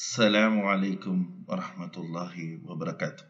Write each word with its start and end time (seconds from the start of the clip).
السلام 0.00 0.60
عليكم 0.60 1.44
ورحمة 1.48 1.94
الله 1.96 2.34
وبركاته 2.68 3.24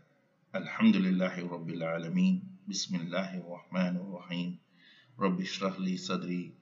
الحمد 0.54 0.96
لله 0.96 1.34
رب 1.54 1.70
العالمين 1.70 2.36
بسم 2.68 2.96
الله 2.96 3.42
الرحمن 3.42 3.96
الرحيم 3.96 4.58
رب 5.18 5.40
اشرح 5.40 5.80
لي 5.80 5.96
صدري 5.96 6.54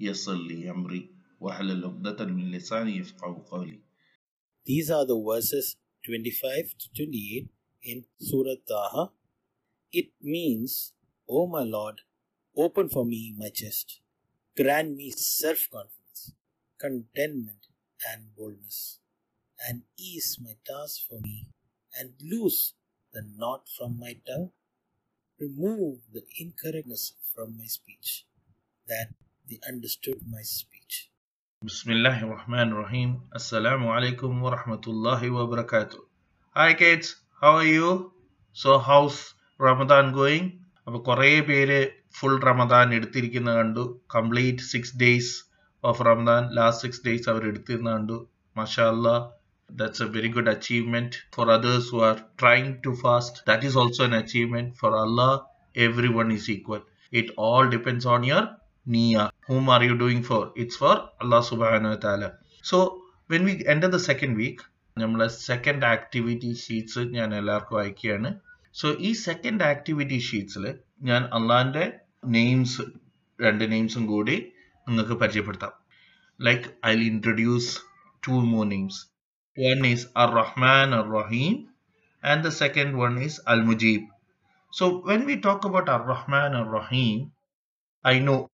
يسر 0.00 0.34
لي 0.34 0.70
أمري 0.70 1.14
واحلل 1.40 1.84
عقدة 1.84 2.24
من 2.26 2.50
لساني 2.50 2.96
يفقه 2.96 3.44
قولي 3.50 3.78
These 4.66 4.90
are 4.90 5.06
the 5.06 5.16
verses 5.30 5.76
25 6.04 6.74
to 6.78 6.86
28 7.06 7.48
in 7.84 8.04
Surah 8.18 8.58
Taha. 8.68 9.12
It 9.92 10.10
means, 10.20 10.92
O 11.28 11.46
my 11.46 11.62
Lord, 11.62 12.02
open 12.56 12.88
for 12.88 13.06
me 13.06 13.34
my 13.38 13.48
chest, 13.48 14.00
grant 14.56 14.96
me 14.96 15.12
self 15.16 15.70
confidence, 15.70 16.34
contentment, 16.78 17.70
and 18.10 18.34
boldness, 18.36 18.98
and 19.67 19.81
ease 19.97 20.37
my 20.39 20.55
task 20.65 20.95
for 21.07 21.19
me, 21.19 21.37
and 21.99 22.13
loose 22.31 22.73
the 23.13 23.23
knot 23.39 23.67
from 23.77 23.99
my 23.99 24.13
tongue. 24.27 24.51
Remove 25.39 25.99
the 26.13 26.23
incorrectness 26.39 27.13
from 27.35 27.57
my 27.57 27.65
speech, 27.65 28.25
that 28.87 29.09
they 29.49 29.59
understood 29.67 30.19
my 30.35 30.41
speech. 30.41 31.11
Bismillah 31.61 32.15
ar-Rahman 32.23 32.73
ar-Rahim. 32.73 33.09
Assalamu 33.39 33.87
alaikum 33.95 34.41
wa 34.41 34.55
rahmatullahi 34.55 35.33
wa 35.37 35.45
barakatuh. 35.53 35.99
Hi 36.55 36.73
kids, 36.73 37.15
how 37.41 37.55
are 37.55 37.65
you? 37.65 38.13
So 38.53 38.79
how's 38.79 39.17
Ramadan 39.59 40.13
going? 40.13 40.47
അപ്പോൾ 40.87 41.01
കുറേ 41.07 41.31
പേര് 41.49 41.79
full 42.17 42.35
Ramadan 42.49 42.87
എടുത്തിരിക്കുന്നത് 42.97 43.83
Complete 44.15 44.59
six 44.73 44.83
days 45.05 45.27
of 45.83 45.95
Ramadan. 46.09 46.43
Last 46.59 46.77
six 46.85 46.93
days 46.99 47.03
days 47.07 47.29
അവർ 47.31 47.43
എടുത്തിരുന്ന 47.51 47.89
കണ്ടു 47.95 48.17
മഷാല്ല 48.59 49.07
That's 49.70 50.00
a 50.00 50.06
very 50.06 50.28
good 50.28 50.48
achievement. 50.48 51.22
For 51.32 51.50
others 51.50 51.88
who 51.88 52.00
are 52.00 52.18
trying 52.36 52.82
to 52.82 52.94
fast, 52.94 53.44
that 53.46 53.64
is 53.64 53.76
also 53.76 54.04
an 54.04 54.12
achievement. 54.14 54.76
For 54.76 54.90
Allah, 54.94 55.46
everyone 55.76 56.30
is 56.30 56.48
equal. 56.48 56.82
It 57.12 57.30
all 57.38 57.68
depends 57.68 58.04
on 58.06 58.24
your 58.24 58.42
niyyah. 58.86 59.30
Whom 59.46 59.68
are 59.68 59.82
you 59.82 59.96
doing 59.96 60.22
for? 60.22 60.52
It's 60.56 60.76
for 60.76 60.94
Allah 61.20 61.40
subhanahu 61.42 61.94
wa 61.94 61.96
ta'ala. 61.96 62.28
So, 62.64 63.02
when 63.30 63.44
we 63.44 63.66
enter 63.66 63.88
the 63.88 64.02
second 64.10 64.36
week, 64.36 64.60
നമ്മളെ 64.96 65.26
second 65.48 65.86
activity 65.86 66.48
sheets 66.62 67.02
ഞാൻ 67.14 67.28
എല്ലാവർക്കും 67.34 67.76
അയക്കുകയാണ് 67.82 68.30
so 68.80 68.88
ഈ 69.08 69.10
second 69.26 69.64
activity 69.64 70.18
ഷീറ്റ്സിൽ 70.26 70.64
ഞാൻ 71.08 71.22
അള്ളാന്റെ 71.36 71.84
names 72.36 72.84
രണ്ട് 73.38 73.64
നെയിംസും 73.72 74.04
കൂടി 74.06 74.36
നിങ്ങൾക്ക് 74.86 75.16
പരിചയപ്പെടുത്താം 75.22 75.72
like 76.40 76.68
I 76.90 76.92
introduce 77.12 77.72
to 78.26 78.34
more 78.52 78.66
names 78.74 79.00
one 79.57 79.83
is 79.85 80.07
Ar-Rahman 80.15 80.93
Ar-Rahim 80.93 81.69
and 82.21 82.43
the 82.43 82.51
second 82.51 82.95
one 82.95 83.17
is 83.17 83.41
Al-Mujib. 83.47 84.07
So 84.71 84.99
when 84.99 85.25
we 85.25 85.39
talk 85.39 85.65
about 85.65 85.89
Ar-Rahman 85.89 86.53
Ar-Rahim, 86.53 87.31
I 88.03 88.19
know 88.19 88.49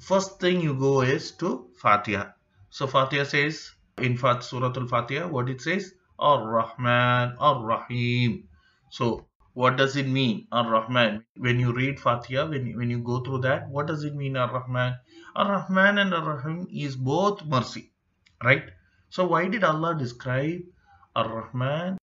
first 0.00 0.40
thing 0.40 0.62
you 0.62 0.74
go 0.74 1.02
is 1.02 1.32
to 1.32 1.68
Fatiha. 1.82 2.30
So 2.70 2.86
Fatiha 2.86 3.24
says 3.24 3.70
in 3.98 4.16
Fat 4.16 4.42
Surah 4.42 4.72
Al-Fatiha 4.74 5.26
what 5.26 5.50
it 5.50 5.60
says 5.60 5.92
Ar-Rahman 6.18 7.36
Ar-Rahim. 7.38 8.48
So 8.90 9.26
what 9.52 9.76
does 9.76 9.96
it 9.96 10.06
mean 10.06 10.46
Ar-Rahman? 10.50 11.24
When 11.36 11.60
you 11.60 11.74
read 11.74 12.00
Fatiha, 12.00 12.48
when, 12.48 12.74
when 12.76 12.88
you 12.88 13.00
go 13.00 13.20
through 13.20 13.40
that, 13.40 13.68
what 13.68 13.86
does 13.86 14.04
it 14.04 14.14
mean 14.14 14.36
Ar-Rahman? 14.36 14.96
Ar-Rahman 15.36 15.98
and 15.98 16.14
Ar-Rahim 16.14 16.68
is 16.72 16.96
both 16.96 17.44
mercy, 17.44 17.92
right? 18.42 18.70
So 19.12 19.26
why 19.26 19.48
did 19.48 19.64
Allah 19.64 19.94
describe 19.94 20.62
Ar-Rahman 21.16 21.96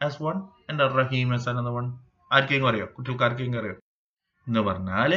as 0.00 0.18
one 0.20 0.40
and 0.68 0.80
Ar-Rahim 0.80 1.32
as 1.32 1.46
another 1.46 1.72
one? 1.72 1.88
ആർക്കെങ്കിലും 2.30 2.68
അറിയോ? 2.68 2.86
കുട്ടികൾക്ക് 2.96 3.24
ആർക്കെങ്കിലും 3.24 3.60
അറിയോ? 3.62 3.74
എന്ന് 4.46 4.60
പറഞ്ഞാൽ 4.60 5.12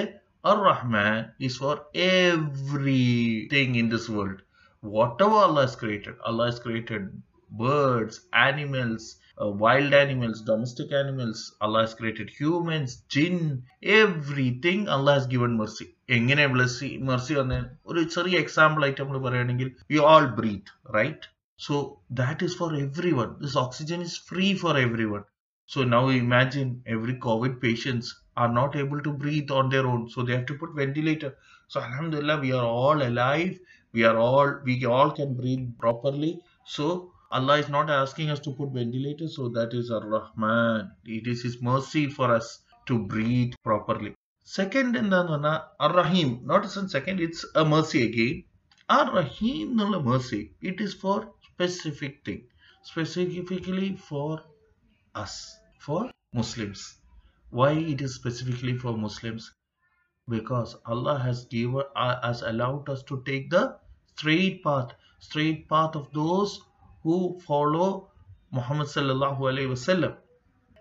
Ar 0.46 0.58
Rahman 0.70 1.14
is 1.42 1.60
for 1.60 1.76
everything 2.08 3.78
in 3.82 3.90
this 3.90 4.12
world 4.12 4.42
whatever 5.24 5.40
Allah 5.46 5.68
has 5.68 5.80
created 5.80 6.18
Allah 6.30 6.50
has 6.52 6.64
created 6.66 7.08
birds 7.62 8.20
animals 8.44 9.08
wild 9.64 9.96
animals 9.96 10.44
domestic 10.50 10.96
animals 10.96 11.46
Allah 11.62 11.86
has 11.86 11.98
created 12.00 12.32
humans 12.40 12.98
Jin 13.16 13.38
everything 14.02 14.88
Allah 14.98 15.20
has 15.20 15.28
given 15.28 15.54
mercy 15.62 15.88
എങ്ങനെ 16.10 16.48
Blessy 16.48 16.90
mercy 17.10 17.34
വന്നേ? 17.34 17.60
ഒരു 17.86 18.04
ചെറിയ 18.16 18.36
example 18.38 18.84
ആയിട്ട് 18.84 19.02
നമ്മൾ 19.02 19.20
പറയുകയാണെങ്കിൽ 19.20 19.70
we 19.92 19.98
all 20.10 20.26
breathe 20.40 20.74
right 20.96 21.28
so 21.67 21.75
that 22.21 22.45
is 22.49 22.57
for 22.61 22.73
every 22.85 23.13
one 23.21 23.31
this 23.45 23.59
oxygen 23.65 24.01
is 24.09 24.19
free 24.31 24.49
for 24.63 24.77
every 24.87 25.09
one 25.15 25.25
So 25.73 25.85
now 25.85 26.09
imagine 26.09 26.83
every 26.85 27.15
COVID 27.15 27.61
patients 27.61 28.07
are 28.37 28.53
not 28.53 28.75
able 28.75 29.01
to 29.03 29.13
breathe 29.13 29.53
on 29.53 29.69
their 29.69 29.87
own, 29.87 30.09
so 30.11 30.25
they 30.25 30.33
have 30.33 30.47
to 30.47 30.55
put 30.55 30.75
ventilator. 30.75 31.37
So 31.69 31.81
Alhamdulillah, 31.81 32.41
we 32.41 32.51
are 32.51 32.65
all 32.65 33.01
alive. 33.01 33.57
We 33.93 34.03
are 34.03 34.17
all 34.19 34.51
we 34.65 34.85
all 34.85 35.13
can 35.13 35.35
breathe 35.35 35.69
properly. 35.79 36.33
So 36.65 37.13
Allah 37.31 37.59
is 37.59 37.69
not 37.69 37.89
asking 37.89 38.31
us 38.31 38.41
to 38.41 38.51
put 38.51 38.71
ventilator. 38.71 39.29
So 39.29 39.49
that 39.51 39.73
is 39.73 39.93
Ar 39.93 40.05
Rahman. 40.09 40.91
It 41.05 41.29
is 41.29 41.45
His 41.45 41.63
mercy 41.63 42.09
for 42.09 42.35
us 42.35 42.51
to 42.87 42.99
breathe 42.99 43.55
properly. 43.63 44.17
Second 44.43 44.97
in 44.97 45.11
the 45.11 45.23
Ar 45.79 45.95
Rahim. 45.95 46.41
Not 46.45 46.65
as 46.65 46.77
in 46.79 46.89
second, 46.89 47.21
it's 47.21 47.45
a 47.55 47.65
mercy 47.65 48.03
again. 48.11 48.43
Ar 48.89 49.07
Rahim 49.21 49.67
എന്നുള്ള 49.73 50.01
mercy. 50.13 50.43
It 50.73 50.81
is 50.81 50.95
for 51.05 51.19
specific 51.55 52.25
thing. 52.25 52.43
Specifically 52.83 53.97
for 53.97 54.43
us 55.15 55.35
for 55.79 56.11
Muslims. 56.33 56.97
Why 57.51 57.73
it 57.73 58.01
is 58.01 58.15
specifically 58.15 58.77
for 58.77 58.97
Muslims? 58.97 59.53
Because 60.29 60.77
Allah 60.87 61.19
has 61.19 61.45
given 61.47 61.83
uh, 61.97 62.21
has 62.23 62.43
allowed 62.43 62.89
us 62.89 63.03
to 63.05 63.23
take 63.27 63.51
the 63.51 63.77
straight 64.07 64.63
path, 64.63 64.93
straight 65.21 65.69
path 65.69 65.97
of 65.97 66.13
those 66.13 66.61
who 67.03 67.41
follow 67.41 68.11
Muhammad 68.53 68.89
sallallahu 68.89 69.51
alaihi 69.53 69.73
wasallam. 69.77 70.17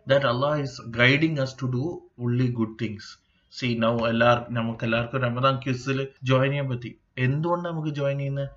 That 0.07 0.25
Allah 0.25 0.59
is 0.59 0.80
guiding 0.91 1.40
us 1.40 1.53
to 1.56 1.72
do 1.72 2.03
only 2.19 2.50
good 2.50 2.78
things. 2.78 3.18
C 3.57 3.68
now 3.84 3.94
എല്ലാവർക്കും 4.09 4.56
നമുക്ക് 4.57 4.84
എല്ലാവർക്കും 4.88 5.24
Ramadan 5.28 5.56
ക്യൂസിൽ 5.63 6.00
join 6.30 6.52
ചെയ്യാൻ 6.53 6.68
പറ്റി 6.72 6.91
എന്തുകൊണ്ട് 7.25 7.66
നമുക്ക് 7.69 7.91
join 8.00 8.19
ചെയ്യുന്നത് 8.22 8.52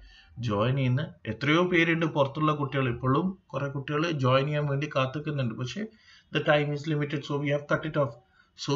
join 0.48 0.75
ചെയ്യുന്ന 0.78 1.03
എത്രയോ 1.31 1.64
പേരുണ്ട് 1.72 2.06
പുറത്തുള്ള 2.16 2.52
കുട്ടികൾ. 2.59 2.88
ഇപ്പോഴും 2.96 3.28
കുറെ 3.53 3.68
കുട്ടികൾ 3.75 4.03
ജോയിൻ 4.24 4.46
ചെയ്യാൻ 4.46 4.66
വേണ്ടി 4.72 4.88
കാത്തിക്കുന്നുണ്ട്. 4.96 5.56
പക്ഷേ 5.62 5.84
the 6.31 6.44
time 6.52 6.68
is 6.75 6.88
limited 6.90 7.25
so 7.30 7.36
we 7.44 7.50
have 7.56 7.66
cut 7.74 7.88
it 7.88 8.02
off 8.06 8.16
so 8.59 8.75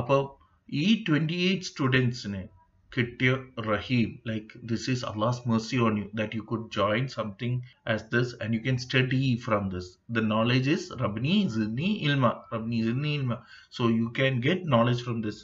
അപ്പോൾ 0.00 0.22
ഈ 0.68 0.86
ട്വന്റി 1.08 1.38
എയ്റ്റ് 1.48 1.68
സ്റ്റുഡൻസിന് 1.70 2.42
കിട്ടിയ 2.90 3.30
Rahim 3.68 4.10
like 4.30 4.58
this 4.70 4.86
is 4.92 5.04
Allah's 5.10 5.40
mercy 5.50 5.78
on 5.86 5.94
you 6.00 6.06
that 6.20 6.36
you 6.38 6.42
could 6.50 6.68
join 6.76 7.04
something 7.16 7.58
as 7.94 8.04
this 8.14 8.32
and 8.42 8.54
you 8.56 8.60
can 8.66 8.78
study 8.86 9.22
from 9.46 9.64
this 9.74 9.90
the 10.16 10.22
knowledge 10.34 10.70
is 10.76 10.86
റബ്നി 11.02 11.36
സിന്നി 11.56 11.90
ഇൽമ 12.06 12.32
റബ്നി 12.54 12.80
സിന്നി 12.88 13.12
ഇൽമ 13.18 13.36
so 13.78 13.84
you 14.00 14.08
can 14.20 14.34
get 14.48 14.72
knowledge 14.76 15.04
from 15.06 15.18
this 15.26 15.42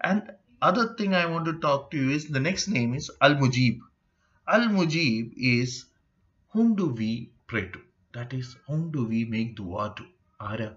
and 0.00 0.22
other 0.62 0.86
thing 1.00 1.16
I 1.22 1.24
want 1.32 1.50
to 1.50 1.56
talk 1.66 1.84
to 1.92 1.98
you 2.04 2.10
is 2.18 2.28
the 2.38 2.40
next 2.48 2.72
name 2.76 2.94
is 3.00 3.10
Al 3.20 3.34
Mujib. 3.34 3.76
Al 4.50 4.68
Mujib 4.70 5.34
is 5.36 5.84
whom 6.52 6.74
do 6.74 6.86
we 6.86 7.30
pray 7.46 7.68
to? 7.68 7.80
That 8.14 8.32
is, 8.32 8.56
whom 8.66 8.90
do 8.90 9.04
we 9.04 9.26
make 9.26 9.56
dua 9.56 9.92
to? 9.96 10.04
Ara, 10.40 10.76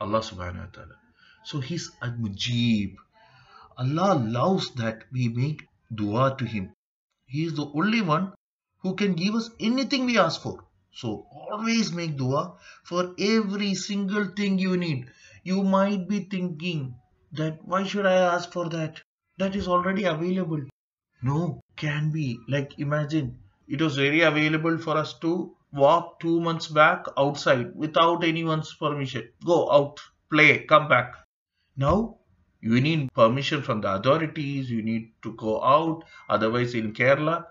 Allah 0.00 0.20
subhanahu 0.20 0.64
wa 0.66 0.70
ta'ala. 0.72 0.96
So 1.44 1.60
he's 1.60 1.90
Al 2.00 2.12
Mujib. 2.12 2.96
Allah 3.76 4.14
loves 4.14 4.70
that 4.76 5.04
we 5.12 5.28
make 5.28 5.68
dua 5.94 6.36
to 6.38 6.46
him. 6.46 6.72
He 7.26 7.44
is 7.44 7.52
the 7.52 7.66
only 7.74 8.00
one 8.00 8.32
who 8.80 8.94
can 8.94 9.12
give 9.12 9.34
us 9.34 9.50
anything 9.60 10.06
we 10.06 10.18
ask 10.18 10.40
for. 10.40 10.64
So 10.92 11.26
always 11.30 11.92
make 11.92 12.16
dua 12.16 12.54
for 12.84 13.14
every 13.18 13.74
single 13.74 14.24
thing 14.36 14.58
you 14.58 14.78
need. 14.78 15.10
You 15.44 15.62
might 15.62 16.08
be 16.08 16.20
thinking 16.20 16.94
that 17.32 17.62
why 17.62 17.84
should 17.84 18.06
I 18.06 18.14
ask 18.34 18.50
for 18.52 18.70
that? 18.70 19.02
That 19.38 19.54
is 19.54 19.68
already 19.68 20.04
available. 20.04 20.62
No, 21.21 21.61
can 21.75 22.11
be. 22.11 22.39
Like 22.47 22.79
imagine 22.79 23.37
it 23.67 23.81
was 23.81 23.95
very 23.97 24.21
available 24.21 24.77
for 24.77 24.97
us 24.97 25.13
to 25.19 25.31
walk 25.73 26.19
two 26.19 26.39
months 26.39 26.67
back 26.67 27.05
outside 27.17 27.75
without 27.75 28.23
anyone's 28.23 28.73
permission. 28.73 29.27
Go 29.45 29.71
out, 29.71 29.99
play, 30.31 30.59
come 30.59 30.87
back. 30.87 31.15
Now 31.77 32.17
you 32.63 32.81
need 32.81 33.13
permission 33.13 33.61
from 33.61 33.81
the 33.81 33.93
authorities, 33.93 34.69
you 34.69 34.81
need 34.81 35.11
to 35.23 35.33
go 35.33 35.63
out. 35.63 36.03
Otherwise, 36.29 36.73
in 36.73 36.93
Kerala, 36.93 37.45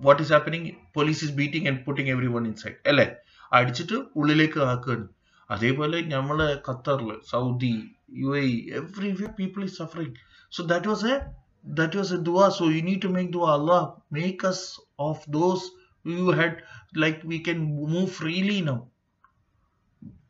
what 0.00 0.20
is 0.20 0.28
happening? 0.28 0.76
Police 0.92 1.22
is 1.22 1.30
beating 1.30 1.66
and 1.66 1.84
putting 1.84 2.10
everyone 2.10 2.46
inside. 2.46 2.76
അല്ലേ 2.86 3.06
അടിച്ചിട്ട് 3.52 3.98
ഉള്ളിലേക്ക് 4.20 4.60
ആക്കുകയാണ് 4.72 5.06
അതേപോലെ 5.50 6.00
നമ്മള് 6.14 6.48
ഖത്തറില് 6.68 7.14
Saudi 7.32 7.74
U 8.22 8.30
A 8.40 8.46
every 8.80 9.12
people 9.40 9.62
is 9.68 9.78
suffering 9.82 10.16
so 10.56 10.62
that 10.72 10.86
was 10.86 11.06
a 11.12 11.16
that 11.63 11.95
was 11.95 12.11
a 12.11 12.17
dua 12.17 12.51
so 12.51 12.67
you 12.69 12.81
need 12.81 13.01
to 13.01 13.09
make 13.09 13.31
dua 13.31 13.51
allah 13.57 14.01
make 14.11 14.43
us 14.43 14.79
of 14.99 15.23
those 15.27 15.71
You 16.05 16.31
had 16.31 16.63
like 16.93 17.21
we 17.23 17.39
can 17.39 17.59
move 17.91 18.11
freely 18.11 18.61
now. 18.61 18.87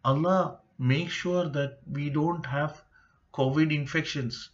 Allah 0.06 0.60
make 0.78 1.10
sure 1.10 1.50
that 1.50 1.80
we 1.92 2.10
don't 2.10 2.46
have 2.46 2.84
COVID 3.34 3.74
infections. 3.74 4.50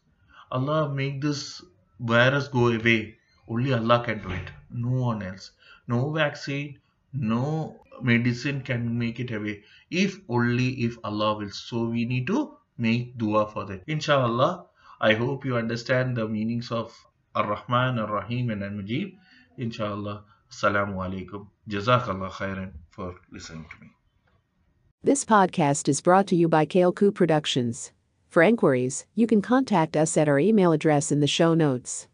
Allah 0.51 0.93
make 0.93 1.19
this 1.21 1.61
virus 1.99 2.47
go 2.47 2.67
away. 2.69 3.17
Only 3.49 3.73
Allah 3.73 4.01
can 4.05 4.21
do 4.21 4.29
it. 4.29 4.51
No 4.69 4.91
one 5.09 5.21
else. 5.21 5.51
No 5.87 6.11
vaccine, 6.11 6.79
no 7.11 7.75
medicine 8.01 8.61
can 8.61 8.97
make 8.97 9.19
it 9.19 9.31
away. 9.31 9.63
If 9.89 10.21
only 10.29 10.69
if 10.87 10.97
Allah 11.03 11.37
will 11.37 11.49
So 11.49 11.85
we 11.85 12.05
need 12.05 12.27
to 12.27 12.57
make 12.77 13.17
dua 13.17 13.47
for 13.47 13.65
that. 13.65 13.83
Inshallah, 13.87 14.68
I 15.01 15.13
hope 15.13 15.45
you 15.45 15.55
understand 15.55 16.17
the 16.17 16.27
meanings 16.27 16.71
of 16.71 16.93
Ar-Rahman, 17.33 17.99
Ar-Rahim 17.99 18.49
and 18.49 18.63
Al-Mujib. 18.63 19.15
Inshallah. 19.57 20.23
Assalamu 20.51 20.95
alaikum. 20.95 21.47
Jazakallah 21.69 22.31
khairan 22.31 22.71
for 22.89 23.15
listening 23.31 23.65
to 23.69 23.81
me. 23.81 23.91
This 25.03 25.23
podcast 25.23 25.87
is 25.87 26.01
brought 26.01 26.27
to 26.27 26.35
you 26.35 26.49
by 26.49 26.65
Kaleku 26.65 27.13
Productions. 27.13 27.91
For 28.27 28.43
inquiries, 28.43 29.05
you 29.15 29.25
can 29.25 29.41
contact 29.41 29.95
us 29.95 30.17
at 30.17 30.27
our 30.27 30.39
email 30.39 30.71
address 30.73 31.11
in 31.11 31.19
the 31.19 31.27
show 31.27 31.53
notes. 31.53 32.07